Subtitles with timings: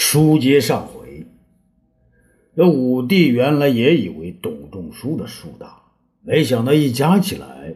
[0.00, 1.26] 书接上回，
[2.54, 5.82] 这武帝原来也以为董仲舒的数大，
[6.22, 7.74] 没想到一加起来，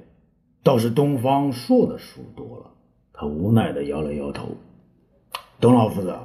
[0.63, 2.71] 倒是东方朔的数多了。
[3.13, 4.57] 他无奈的摇了摇头
[5.59, 6.17] ：“董老夫子，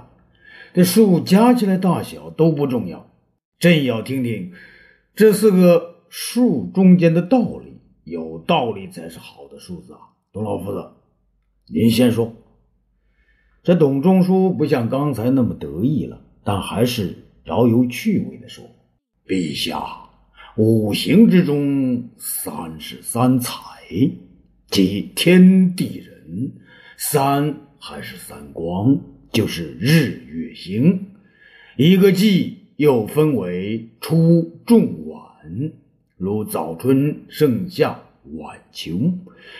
[0.71, 3.09] 这数加起来大小都不重要，
[3.57, 4.53] 朕要听听
[5.15, 7.81] 这四个数中间的道理。
[8.03, 9.99] 有道理才是好的数字啊！
[10.31, 10.91] 董老夫子，
[11.73, 12.31] 您先说。”
[13.67, 18.63] 这董仲舒不像刚才那么得意了，但还是饶有趣味的说
[19.27, 19.83] ：“陛下，
[20.55, 23.51] 五行之中三是三才，
[24.69, 26.53] 即天地人；
[26.95, 29.01] 三还是三光，
[29.33, 31.07] 就是日月星。
[31.75, 35.73] 一个季又分为初、中、晚，
[36.15, 37.99] 如早春、盛夏、
[38.31, 39.11] 晚秋；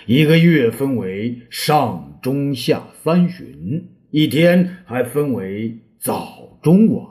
[0.06, 7.06] 一个月分为上、中、下三旬。”一天还分为早、中、晚，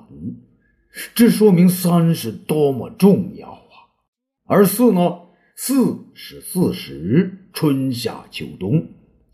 [1.15, 3.87] 这说明三是多么重要啊！
[4.49, 5.21] 而四呢？
[5.55, 8.89] 四是四时，春夏秋冬，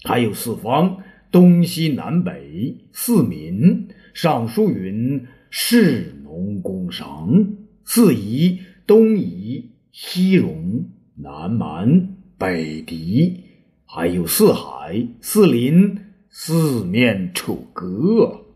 [0.05, 3.89] 还有四方，东西南北，四民。
[4.13, 13.45] 尚书云：士农工商，四夷，东夷、西戎、南蛮、北狄，
[13.87, 15.99] 还有四海、四邻。
[16.35, 18.47] 四面楚歌，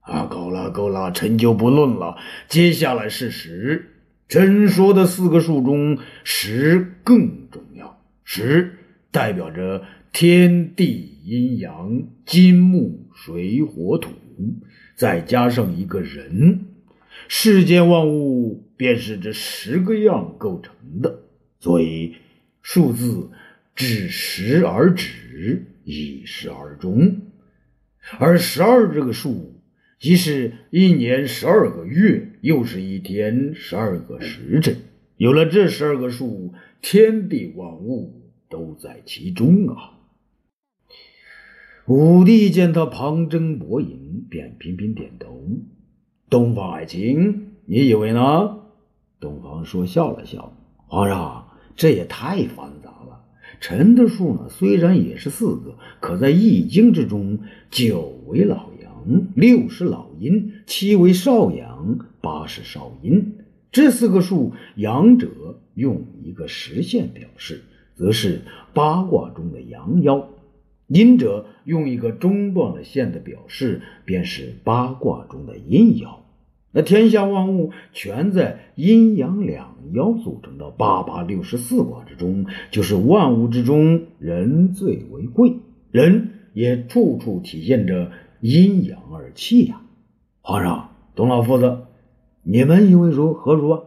[0.00, 2.16] 啊，够了够了，臣就不论了。
[2.48, 3.88] 接下来是十，
[4.26, 8.02] 臣说的四个数中，十更重要。
[8.24, 8.78] 十
[9.12, 14.10] 代表着天地阴阳、金木水火土，
[14.96, 16.66] 再加上一个人，
[17.28, 21.20] 世间万物便是这十个样构成的。
[21.60, 22.16] 所以，
[22.60, 23.30] 数字
[23.78, 25.64] 至十而止。
[25.90, 27.22] 以十而终，
[28.18, 29.58] 而十二这个数，
[29.98, 34.76] 即是一年十二个月，又是一天十二个时辰。
[35.16, 38.20] 有了这十二个数，天地万物
[38.50, 39.96] 都在其中啊！
[41.86, 45.42] 武帝见他旁征博引，便频频点头。
[46.28, 48.58] 东方爱卿，你以为呢？
[49.20, 50.54] 东方朔笑了笑
[50.86, 52.92] ：“皇上，这也太繁杂”
[53.60, 57.38] 辰的数呢，虽然也是四个，可在易经之中，
[57.70, 63.34] 九为老阳，六是老阴，七为少阳，八是少阴。
[63.72, 65.28] 这四个数，阳者
[65.74, 67.62] 用一个实线表示，
[67.94, 68.42] 则是
[68.72, 70.24] 八卦中的阳爻；
[70.86, 76.20] 阴者用一个中断了线的表示，便是八卦中的阴爻。
[76.70, 85.56] 那天下万物全在阴阳两爻组成的八八六十四卦之中，就是万物之中人最为贵，
[85.90, 89.80] 人也处处体现着阴阳二气呀。
[90.42, 91.84] 皇上，董老夫子，
[92.42, 93.70] 你们以为如何如？
[93.70, 93.80] 啊？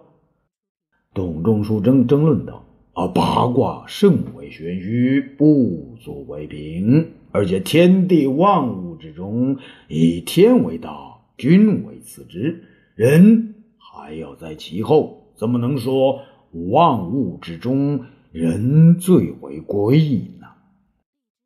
[1.13, 7.11] 董仲舒争争论道：“啊，八卦甚为玄虚，不足为凭。
[7.31, 12.63] 而且天地万物之中，以天为大，君为次之。”
[12.95, 16.21] 人还要在其后，怎么能说
[16.69, 19.97] 万物之中人最为贵
[20.39, 20.47] 呢？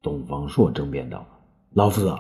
[0.02, 1.28] 东方朔争辩道
[1.74, 2.16] ：“老夫子，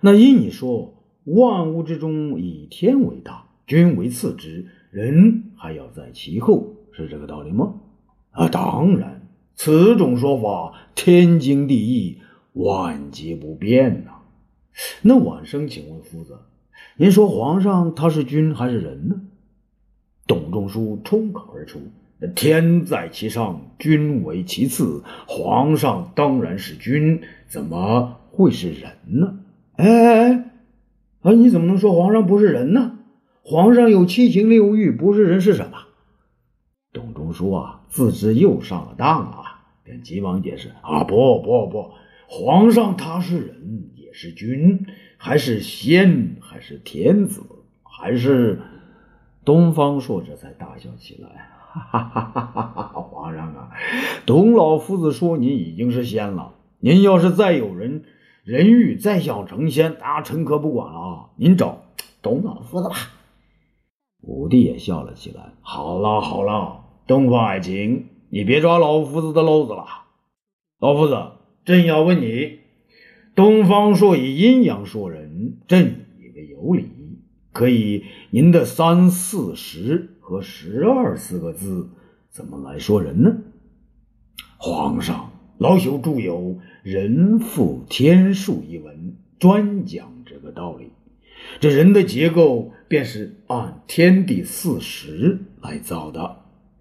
[0.00, 7.74] 那依你说，万物之中以天为大，君为次之，人还要在其后，是这个道理吗？”
[8.30, 12.18] 啊，当然，此种说法天经地义，
[12.52, 14.12] 万劫不变呐。
[15.02, 16.38] 那晚生，请问夫子。
[17.00, 19.20] 您说皇上他是君还是人呢？
[20.26, 21.78] 董仲舒冲口而出
[22.34, 29.38] ：“天在其上，君为其次，皇上当然是君，怎么会是人呢？”
[29.78, 30.50] 哎哎哎！
[31.20, 32.98] 啊，你怎么能说皇上不是人呢？
[33.42, 35.78] 皇上有七情六欲，不是人是什么？
[36.92, 41.92] 董仲舒啊，自知又上了当啊，便急忙解释：“啊，不不不，
[42.26, 44.84] 皇上他是人，也是君。”
[45.20, 47.42] 还是仙，还是天子，
[47.82, 48.58] 还是
[49.44, 51.50] 东方朔，这才大笑起来。
[51.70, 53.00] 哈哈哈哈哈！
[53.02, 53.70] 皇上啊，
[54.24, 56.54] 董老夫子说您已经是仙了。
[56.80, 58.04] 您要是再有人
[58.44, 61.26] 人欲，再想成仙，啊，臣可不管了啊！
[61.36, 61.82] 您找
[62.22, 62.96] 董老夫子吧。
[64.22, 65.52] 武帝也笑了起来。
[65.60, 69.84] 好了好了，东方爱卿，你别抓老夫子的漏子了。
[70.80, 71.32] 老夫子，
[71.66, 72.60] 朕要问你。
[73.34, 76.06] 东方朔以阴阳说人，朕
[76.62, 76.88] 有理。
[77.52, 81.90] 可以，您的三四十和十二四个字
[82.30, 83.36] 怎么来说人呢？
[84.58, 86.38] 皇上，老朽著有
[86.82, 90.90] 《人负天数》一文，专讲这个道理。
[91.60, 96.36] 这人的结构便是按天地四时来造的。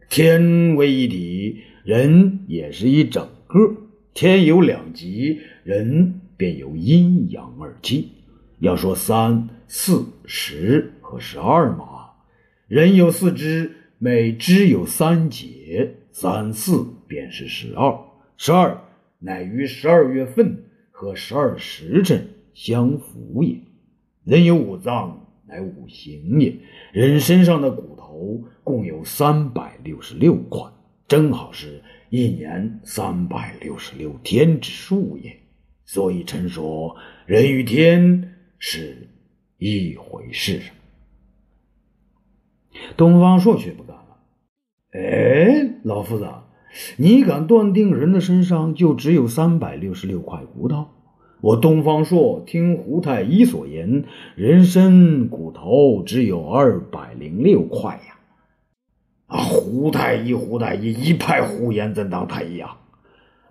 [0.09, 3.75] 天为一体，人也是一整个。
[4.13, 8.12] 天有两极，人便有阴阳二气。
[8.59, 12.09] 要说三、四、十和十二嘛，
[12.68, 17.95] 人有四肢，每肢有三节，三四便是十二。
[18.36, 18.81] 十二
[19.19, 23.59] 乃与十二月份和十二时辰相符也。
[24.24, 26.56] 人有五脏，乃五行也。
[26.92, 30.68] 人身上的骨头共有三百六十六块，
[31.07, 35.38] 正好是一年三百六十六天之数也。
[35.86, 36.95] 所以臣说，
[37.25, 39.09] 人与天是
[39.57, 40.62] 一回事。
[42.95, 44.18] 东方朔却不干了。
[44.92, 46.27] 哎，老夫子，
[46.98, 50.88] 你敢断定人的身上就只有三百六十六块骨头？
[51.39, 54.06] 我东方朔听胡太医所言，
[54.36, 58.18] 人参骨头只有二百零六块呀！
[59.27, 62.80] 啊，胡太医，胡太医一派胡言，怎当太医啊？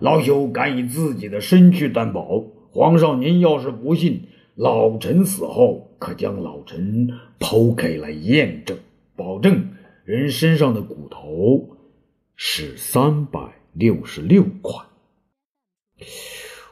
[0.00, 2.42] 老朽敢以自己的身躯担保，
[2.72, 8.78] 皇上您要是不信，老臣死后可将老臣剖开来验证，
[9.14, 9.68] 保证
[10.06, 11.76] 人身上的骨头
[12.36, 14.82] 是三百六十六块。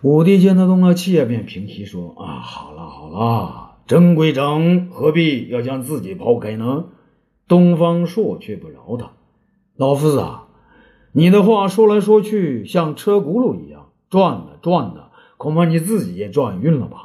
[0.01, 6.87] 武帝见他动了气，便平息说：“啊，好了好了，争归争，何必要将自己抛开呢？”
[7.47, 9.13] 东方朔却不饶他
[9.77, 10.49] ：“老夫子啊，
[11.13, 17.04] 你的话说来说去像车轱辘一样转呢转呢，恐怕你自己也转晕了吧？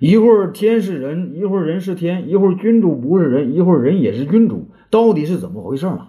[0.00, 6.08] 一会儿天是人，一会儿人是天，一会儿君主不是人，一会儿人也是君主，到底是怎么回事呢？”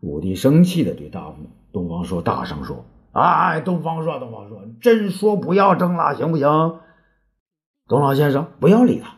[0.00, 1.34] 武帝生气的对大
[1.70, 2.86] 东方朔大声说。
[3.12, 6.78] 哎，东方朔，东方朔，朕说不要争了，行不行？
[7.88, 9.16] 董老先生，不要理他。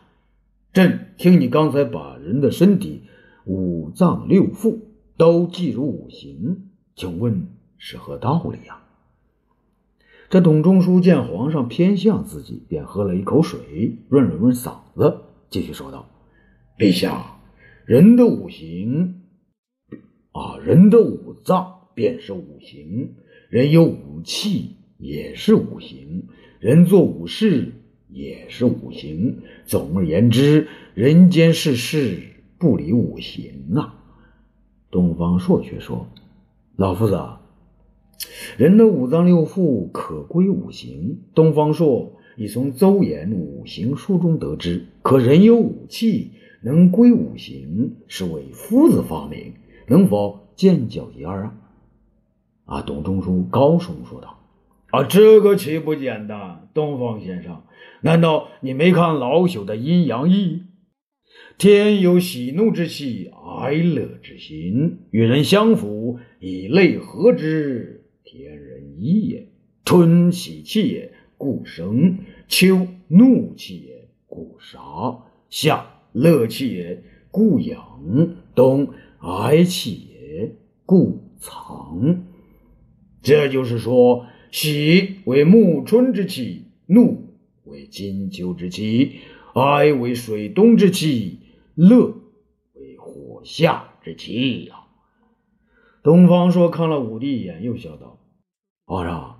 [0.73, 3.03] 朕听你刚才把人的身体
[3.45, 4.79] 五脏六腑
[5.17, 7.47] 都记入五行，请问
[7.77, 8.80] 是何道理呀？
[10.31, 16.07] 这董仲舒见皇上偏向自己，便喝了一口水，润了润嗓子，继续说道
[16.79, 17.37] ：“陛下，
[17.85, 19.23] 人的五行
[20.31, 23.15] 啊，人的五脏便是五行。”
[23.51, 26.23] 人有五气，也是五行；
[26.61, 27.73] 人做五事，
[28.07, 29.41] 也是五行。
[29.65, 32.21] 总而言之，人间世事
[32.57, 33.99] 不离五行啊。
[34.89, 36.07] 东方朔却说
[36.77, 37.19] ：“老夫子，
[38.57, 41.21] 人的五脏六腑可归五行。
[41.33, 46.31] 东方朔已从邹衍五行书中得知，可人有五气，
[46.63, 49.53] 能归五行，是为夫子发明，
[49.87, 51.55] 能否见教一二啊？”
[52.65, 52.81] 啊！
[52.81, 54.39] 董仲舒高声说道
[54.91, 56.69] ：“啊，这个岂不简单？
[56.73, 57.63] 东方先生，
[58.01, 60.63] 难道你没看老朽的阴阳易？
[61.57, 63.29] 天有喜怒之气，
[63.59, 69.47] 哀乐之心，与人相符，以类合之，天人一也。
[69.83, 77.79] 春喜气也，故生；秋怒气也，故杀；夏乐气也，故养；
[78.55, 78.89] 冬
[79.19, 82.23] 哀气也，故藏。”
[83.21, 87.35] 这就是说，喜为暮春之气，怒
[87.65, 89.13] 为金秋之气，
[89.53, 91.39] 哀为水冬之气，
[91.75, 92.15] 乐
[92.73, 94.80] 为火夏之气呀。
[96.03, 98.17] 东方朔看了武帝一眼，又笑道
[98.87, 99.37] ：“皇上，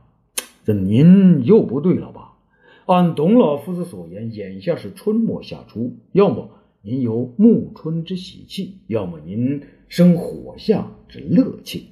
[0.63, 2.33] 这您又不对了吧？
[2.85, 6.49] 按董老夫子所言，眼下是春末夏初，要么
[6.83, 11.87] 您有暮春之喜气，要么您生火夏之乐气。”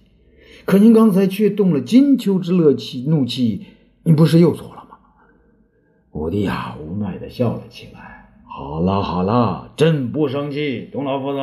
[0.66, 3.66] 可您刚才却动了金秋之乐气怒气，
[4.04, 4.98] 您不是又错了吗？
[6.12, 8.30] 武帝呀，无奈的笑了起来。
[8.46, 10.90] 好了好了，朕不生气。
[10.92, 11.40] 董老夫子，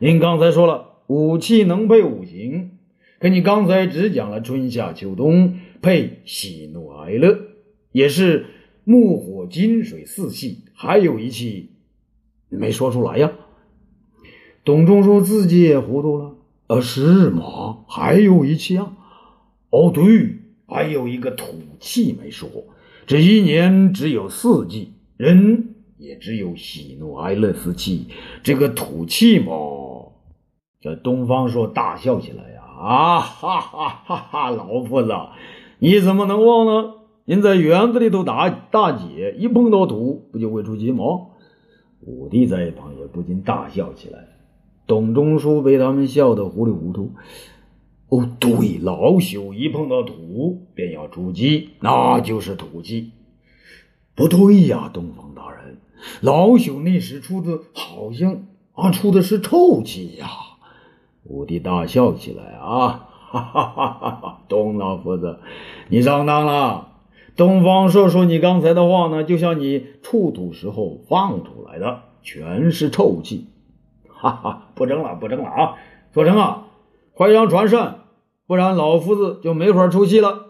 [0.00, 2.72] 您刚才说了五气能配五行，
[3.18, 7.38] 可你刚才只讲了春夏秋冬配喜怒哀乐，
[7.92, 8.44] 也是
[8.84, 11.70] 木火金水四气，还有一气
[12.50, 13.32] 没说出来呀。
[14.64, 16.36] 董仲舒自己也糊涂了。
[16.66, 17.84] 呃，是吗？
[17.88, 18.92] 还有一气啊？
[19.70, 20.36] 哦，对，
[20.66, 22.50] 还有一个土气没说。
[23.06, 28.08] 这一年只有四季，人也只有喜怒哀乐四气。
[28.42, 29.46] 这个土气嘛，
[30.80, 32.62] 这东方朔大笑起来呀！
[32.80, 34.50] 啊哈哈哈哈！
[34.50, 35.12] 老夫子，
[35.80, 36.94] 你怎么能忘呢？
[37.24, 41.30] 您在园子里头打大姐，一碰到土，不就会出鸡毛？
[42.00, 44.20] 武帝在一旁也不禁大笑起来。
[44.86, 47.14] 董仲舒被他们笑得糊里糊涂。
[48.08, 53.10] 哦，对，老朽一碰到土便要出鸡，那就是土鸡。
[54.14, 55.78] 不对呀，东方大人，
[56.20, 60.28] 老朽那时出的好像啊，出的是臭气呀！
[61.28, 64.40] 武帝大笑起来啊，哈哈哈哈哈！
[64.48, 65.38] 董老夫子，
[65.88, 66.88] 你上当了。
[67.36, 73.48] 东方朔说你刚才的话呢，就像你出土时候放出来的，全是臭气。
[74.08, 75.76] 哈哈，不争了，不争了啊！
[76.12, 76.66] 左丞啊，
[77.12, 77.98] 快让传膳，
[78.46, 80.46] 不然老夫子就没法出气了。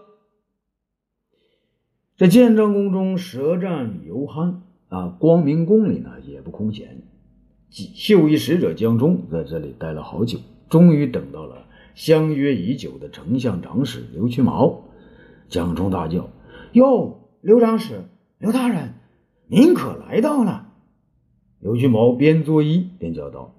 [2.15, 4.55] 这建章宫中舌战犹酣
[4.87, 7.03] 啊，光明宫里呢也不空闲。
[7.69, 14.83] 绣衣使者江忠在这里待了好久，终于等到了相约已久的丞相长史刘屈毛。
[15.49, 16.29] 江冲大叫
[16.73, 18.03] ：“哟，刘长史，
[18.37, 18.93] 刘大人，
[19.47, 20.67] 您可来到了！”
[21.59, 23.55] 刘屈毛边作揖边叫道：“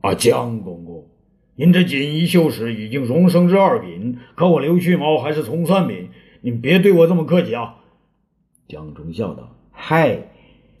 [0.00, 1.08] 啊，江公公，
[1.54, 6.08] 您这锦衣绣饰已经荣升至二品，可我刘屈毛还是从三品，
[6.40, 7.76] 您别对我这么客气啊！”
[8.66, 10.30] 江冲笑道：“嗨，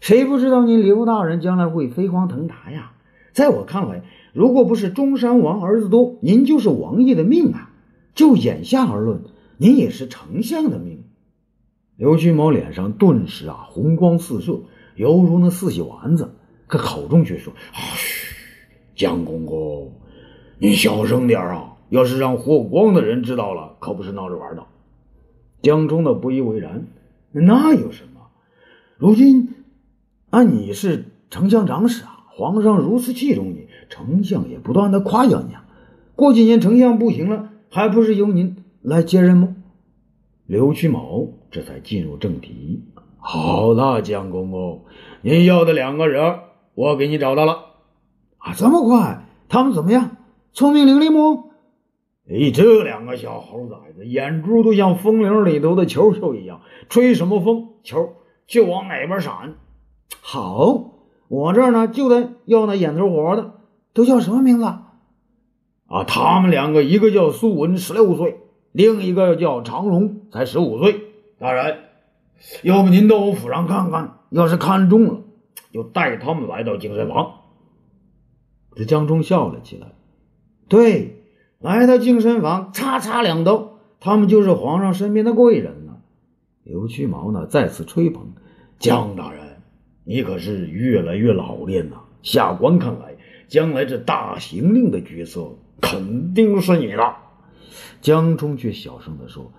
[0.00, 2.92] 谁不知道您刘大人将来会飞黄腾达呀？
[3.32, 4.02] 在我看来，
[4.36, 7.72] 如果不是中山王儿子多，您就是王爷的命啊！
[8.14, 9.22] 就眼下而论，
[9.56, 11.04] 您也是丞相的命。”
[11.96, 14.60] 刘屈毛脸上顿时啊红光四射，
[14.94, 16.34] 犹如那四喜丸子，
[16.66, 18.36] 可口中却说：“嘘，
[18.94, 19.90] 江公公，
[20.58, 21.78] 你小声点啊！
[21.88, 24.66] 要是让霍光的人知道了，可不是闹着玩的。”
[25.62, 26.86] 江忠的不以为然。
[27.32, 28.20] 那有什么？
[28.98, 29.54] 如今，
[30.28, 35.64] 按你是丞相长史啊，皇上如此器重你，丞相也不断的夸奖你啊。
[36.14, 39.56] 过几年丞相不行了，还不是由您来接任吗？
[40.46, 42.84] 刘屈毛这才进入正题。
[43.18, 44.84] 好了，江公公，
[45.22, 46.38] 您要的两个人，
[46.74, 47.52] 我给你找到了。
[48.38, 49.26] 啊，这么快？
[49.48, 50.16] 他们怎么样？
[50.52, 51.44] 聪明伶俐吗？
[52.28, 58.14] 哎，这两个小猴崽子眼珠都像风铃里头的球球一样，吹什么风球
[58.46, 59.54] 就往哪边闪。
[60.20, 60.92] 好，
[61.28, 63.54] 我这儿呢就得要那眼头活的，
[63.96, 64.64] 都叫什么名字？
[64.64, 68.36] 啊，他们两个一个叫苏文，十六岁；
[68.72, 71.00] 另一个叫常荣，才十五岁。
[71.38, 71.78] 大人，
[72.62, 75.20] 要不您到我府上看看，要是看中了，
[75.72, 77.32] 就带他们来到净身房。
[78.74, 79.88] 这江中笑了起来，
[80.68, 81.14] 对。
[81.58, 86.02] 来到净身房，叉叉两刀，他们就是皇上身边的贵人了。
[86.64, 88.34] 刘屈毛呢，再次吹捧
[88.78, 89.62] 江大人，
[90.04, 91.96] 你可是越来越老练呐。
[92.22, 93.15] 下官看来，
[93.48, 97.16] 将来这大行令的角色肯定是你了。
[98.00, 99.52] 江冲却小声的说：“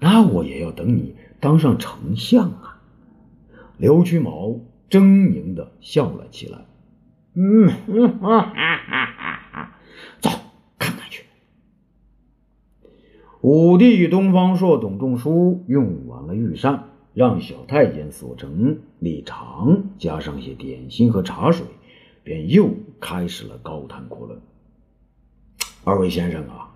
[0.00, 2.82] 那我也要等你当上丞相啊。”
[3.78, 4.60] 刘屈毛
[4.90, 6.58] 狰狞的笑了起来，
[7.34, 7.68] 嗯，
[8.20, 9.78] 哈哈哈哈哈，
[10.20, 10.30] 走。
[13.40, 21.66] 武帝与东方朔、董仲舒用完了御膳，让小太监所成礼长加上些点心和茶水，
[22.22, 22.70] 便又
[23.04, 24.40] 开始了高谈阔论。
[25.84, 26.72] 二位先生啊，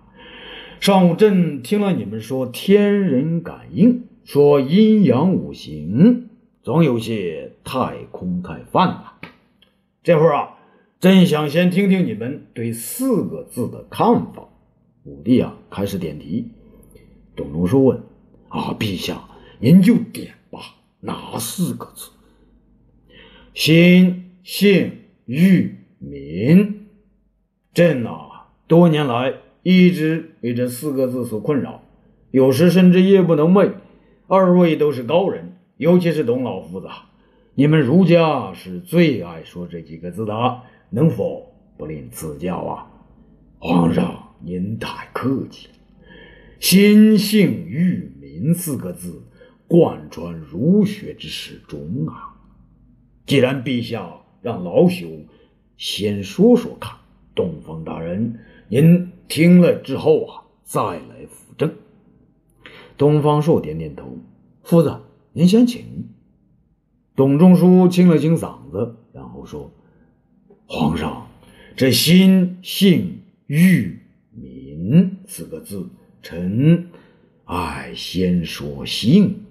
[0.79, 6.29] 上午朕听了你们说天人感应，说阴阳五行，
[6.61, 9.15] 总有些太空太泛了。
[10.03, 10.57] 这会儿啊，
[10.99, 14.49] 朕想先听听你们对四个字的看法。
[15.05, 16.51] 武帝啊，开始点题。
[17.35, 18.03] 董仲舒问
[18.49, 19.27] ：“啊，陛下，
[19.59, 20.59] 您就点吧，
[20.99, 22.11] 哪四个字？
[23.55, 24.91] 心、性、
[25.25, 26.87] 欲、民。
[27.71, 31.83] 朕啊，多年来一直为这四个字所困扰，
[32.31, 33.73] 有时甚至夜不能寐。
[34.27, 36.87] 二位都是高人，尤其是董老夫子，
[37.53, 42.87] 你们儒家是最爱说这几个字的，能否不吝赐教啊？
[43.59, 45.73] 皇上，您太客气了。”
[46.59, 49.23] 心性育民四个字
[49.67, 52.35] 贯穿儒学之始终啊！
[53.25, 55.25] 既然陛下让老朽
[55.79, 56.97] 先说说看，
[57.33, 61.73] 东方大人，您听了之后啊，再来辅政。
[62.97, 64.17] 东方朔点点头，
[64.61, 64.99] 夫子
[65.31, 66.09] 您先请。
[67.15, 69.71] 董仲舒清了清嗓子，然后说
[70.67, 71.27] ：“皇上，
[71.77, 73.99] 这心性欲
[74.31, 75.89] 民四个字。”
[76.21, 76.89] 臣
[77.45, 79.45] 爱先说性。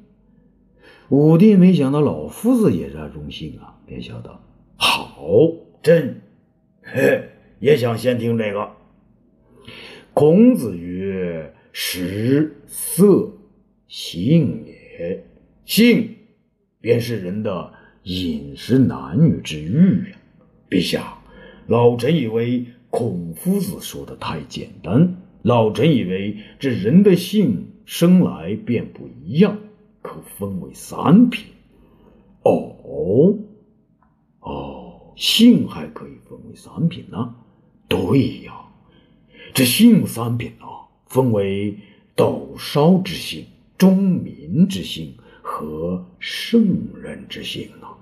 [1.09, 4.43] 武帝没想到老夫子也热忠信啊，便笑道
[4.77, 5.25] ：“好，
[5.89, 6.21] 朕
[6.83, 7.31] 嘿
[7.61, 8.73] 也想先听这个。”
[10.13, 13.33] 孔子曰：“食色，
[13.87, 15.25] 性也。
[15.65, 16.15] 性
[16.79, 20.21] 便是人的饮食男女之欲啊。
[20.69, 21.23] 陛下，
[21.67, 29.57] 老臣以为孔夫子说的太简单。”老臣以为，这人的性生来便不一样，
[30.03, 31.47] 可分为三品。
[32.43, 33.39] 哦
[34.41, 34.88] 哦，
[35.19, 37.35] 性还可以分为三品呢？
[37.89, 38.55] 对呀，
[39.53, 41.77] 这性三品啊，分为
[42.15, 43.45] 斗烧之性、
[43.77, 46.63] 中民之性和圣
[47.03, 47.99] 人之性啊。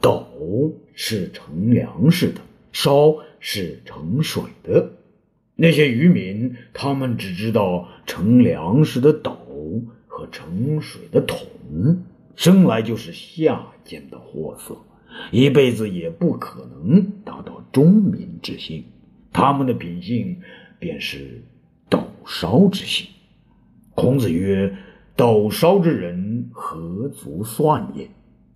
[0.00, 2.40] 斗是盛粮食的，
[2.70, 4.92] 烧是盛水的。
[5.56, 9.36] 那些渔民，他们只知道盛粮食的斗
[10.06, 11.48] 和盛水的桶。
[12.36, 14.76] 生来就是下贱的货色，
[15.30, 18.84] 一辈子也不可能达到中民之心。
[19.32, 20.40] 他们的品性
[20.78, 21.42] 便是
[21.88, 23.08] 斗烧之性。
[23.94, 24.76] 孔子曰
[25.16, 28.08] ：“斗烧之人，何足算也？”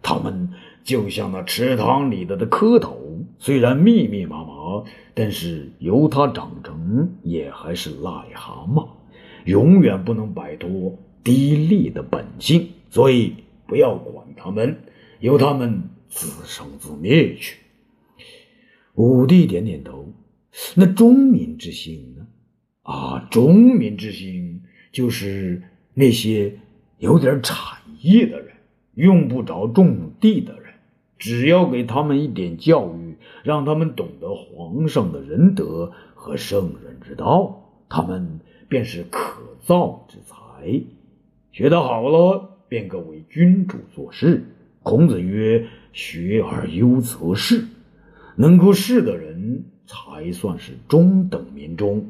[0.02, 0.50] 他们
[0.84, 2.94] 就像那池塘里的的蝌蚪，
[3.38, 4.84] 虽然密密麻麻，
[5.14, 8.88] 但是由它长成，也还是癞蛤蟆，
[9.44, 12.68] 永远不能摆脱低劣的本性。
[12.90, 13.34] 所以。
[13.68, 14.78] 不要管他们，
[15.20, 17.58] 由他们自生自灭去。
[18.94, 20.06] 武帝点点头。
[20.74, 22.26] 那忠民之心呢？
[22.82, 25.62] 啊，忠民之心就是
[25.94, 26.58] 那些
[26.98, 28.54] 有点产业的人，
[28.94, 30.72] 用不着种地的人，
[31.18, 40.36] 只要给他们一点教育，让他们懂得皇上的仁德和圣人之道，他们便是可造之才。
[41.52, 42.54] 学得好了。
[42.68, 44.44] 便可为君主做事。
[44.88, 47.66] 孔子曰：“学而优则仕，
[48.36, 52.06] 能够仕的人才算是中等民众。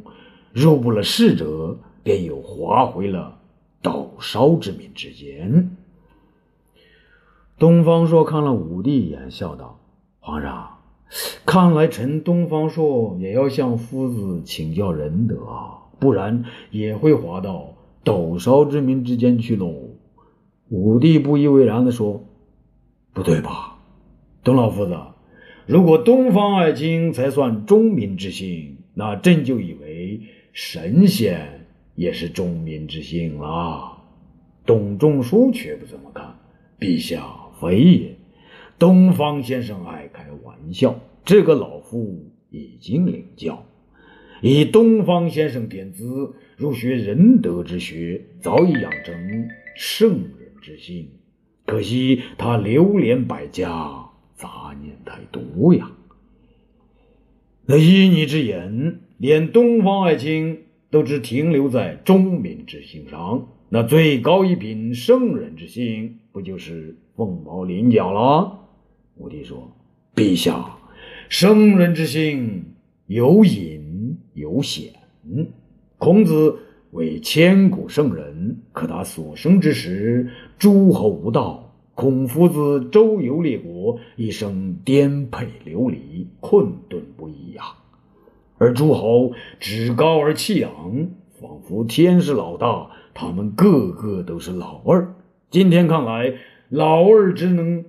[0.52, 3.40] 若不了仕者，便又划回了
[3.82, 5.76] 斗烧之民之间。”
[7.58, 9.80] 东方朔看了武帝一眼，笑道
[10.20, 10.78] ：“皇上，
[11.44, 19.75] 看来臣东方朔也要向夫子请教仁德啊，不然也会滑到斗烧之民之间去喽。”
[20.70, 22.23] 武帝不以为然地说
[23.18, 23.76] ：“不对吧，
[24.44, 24.96] 董老夫子？
[25.66, 30.21] 如果东方爱卿才算忠民之心，那朕就以为
[30.52, 31.66] 神仙
[31.97, 34.04] 也是忠民之心了。”
[34.64, 36.38] 董仲舒却不这么看，
[36.78, 37.26] 陛下
[37.60, 38.16] 非也。
[38.78, 43.66] 东方先生爱开玩笑，这个老夫已经领教，
[44.43, 50.49] 以东方先生点子入学仁德之学，早已养成圣人。
[50.60, 51.10] 之心，
[51.69, 53.69] 可惜他流连百家，
[54.35, 55.91] 杂念太多呀。
[57.67, 68.61] 那依你之言，连东方爱卿都只停留在忠民之心上，那最高一品圣人之心，不就是凤毛麟角了？
[69.17, 69.71] 武帝说
[70.17, 70.78] ：“陛下，
[71.28, 72.65] 圣人之心
[73.09, 74.95] 有隐有显，
[75.99, 81.64] 孔子。”为千古圣人，可他所生之时，诸侯无道。
[81.94, 87.64] 孔夫子周游列国，一生颠沛流离，困顿不已呀。
[88.56, 91.08] 而诸侯趾高而气昂，
[91.40, 95.12] 仿佛天是老大，他们个个都是老二。
[95.50, 96.34] 今天看来，
[96.68, 97.84] 老二只能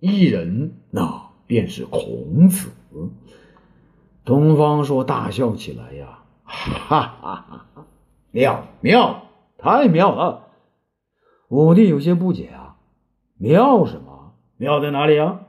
[0.00, 2.70] 一人，那便是孔子。
[4.24, 7.86] 东方朔大笑起来呀，哈哈哈哈！
[8.30, 9.24] 妙妙，
[9.58, 10.45] 太妙了！
[11.48, 12.76] 武帝有些不解啊，
[13.38, 14.34] 妙什么？
[14.56, 15.42] 妙在哪里啊？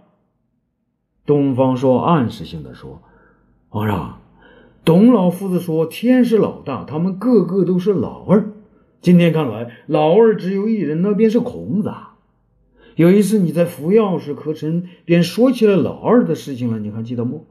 [1.26, 3.02] 东方朔暗示性的说
[3.70, 4.20] ：“皇上，
[4.86, 8.52] 董老夫子说天是老大，他们个个都是老二。
[9.02, 11.92] 今天看来，老二只有一人，那便是孔子。
[12.96, 17.46] 有一次你在服药时，可臣便说起了老二的事情了，你还记得不？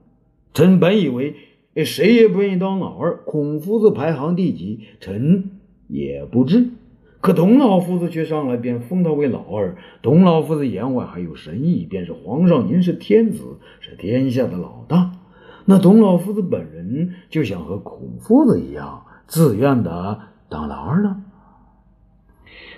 [0.55, 1.37] 臣本以为……”
[1.85, 5.51] 谁也不愿意当老二，孔夫子排行第几，臣
[5.89, 6.71] 也不知。
[7.27, 9.77] 可董老夫子却上来便封他为老二。
[10.01, 15.11] 董老夫子言外还有神意，便是皇上您是天子，是天下的老大。
[15.65, 21.25] 那董老夫子本人就想和孔夫子一样，自愿的当老二呢。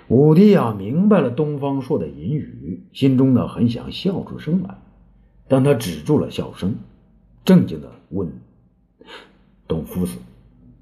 [0.07, 4.79] 武帝啊，明白了东方朔的隐语，心中呢很想笑出声来，
[5.47, 6.73] 但他止住了笑声，
[7.45, 8.27] 正经的问。
[9.67, 10.17] 董夫子，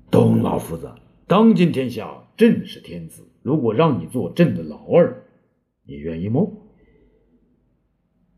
[0.09, 0.89] 董老夫子，
[1.27, 3.23] 当今天下，朕是天子。
[3.47, 5.23] 如果让你做朕的老二，
[5.85, 6.41] 你愿意吗？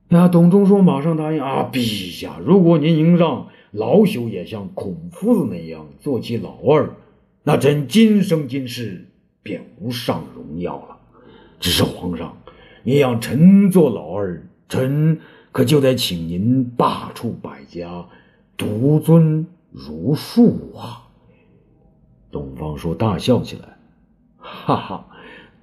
[0.09, 6.95] 呀，董仲舒马上答应啊，陛下，如果您能让老朽也像孔夫子那样做起老二，
[7.41, 9.07] 那朕今生今世
[9.41, 10.99] 便无上荣耀了。
[11.59, 12.37] 只是皇上，
[12.83, 15.19] 您让臣做老二，臣
[15.51, 18.07] 可就得请您罢黜百家，
[18.55, 19.47] 独尊。
[19.71, 21.09] 儒术啊！
[22.31, 23.78] 董方说大笑起来，
[24.41, 25.07] 哈哈！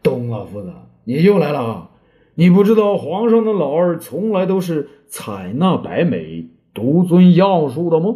[0.03, 0.73] 董老夫子，
[1.05, 1.91] 你又来了！
[2.35, 8.15] 你不知道皇上的老二从来都是采纳百美，独尊要术的吗？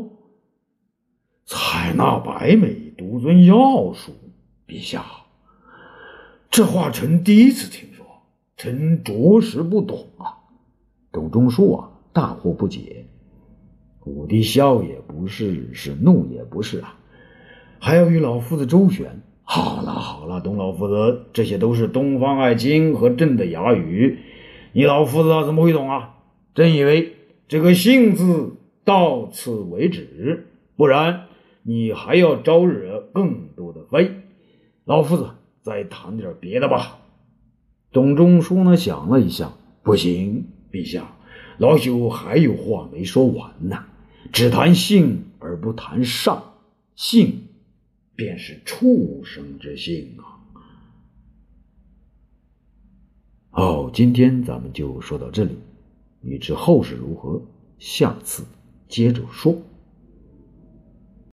[1.46, 4.12] 采纳百美，独尊要术，
[4.68, 5.04] 陛下，
[6.50, 8.04] 这话臣第一次听说，
[8.56, 10.36] 臣着实不懂啊。
[11.10, 13.06] 董仲舒啊，大惑不解。
[14.04, 16.98] 武帝笑也不是，是怒也不是啊，
[17.78, 19.22] 还要与老夫子周旋。
[19.52, 24.20] 好了好了，董老夫子，这些都是东方爱卿和朕的哑语，
[24.72, 26.18] 你老夫子怎么会懂啊？
[26.54, 27.16] 朕以为
[27.48, 31.22] 这个“姓”字到此为止，不然
[31.64, 34.20] 你还要招惹更多的非。
[34.84, 35.30] 老夫子
[35.62, 37.00] 再谈点别的吧。
[37.90, 39.50] 董仲舒呢想了一下，
[39.82, 41.16] 不行，陛下，
[41.58, 43.78] 老朽还有话没说完呢。
[44.30, 46.40] 只谈性而不谈上，
[46.94, 47.48] 性
[48.20, 50.44] 便是畜生之性啊！
[53.48, 55.56] 好，今天咱们就说到这里，
[56.20, 57.40] 欲知后事如何，
[57.78, 58.44] 下次
[58.90, 59.56] 接着说。